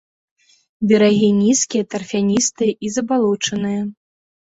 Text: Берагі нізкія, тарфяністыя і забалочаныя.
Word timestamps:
Берагі 0.91 1.27
нізкія, 1.41 1.83
тарфяністыя 1.91 2.73
і 2.87 2.91
забалочаныя. 2.95 3.81